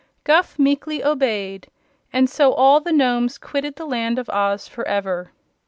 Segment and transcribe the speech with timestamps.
[0.23, 1.67] Guph meekly obeyed,
[2.11, 5.29] and so all the Nomes quitted the Land of Oz forever.